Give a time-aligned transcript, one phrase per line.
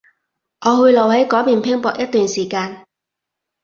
[0.61, 2.87] 我會留喺嗰邊拼搏一段長時間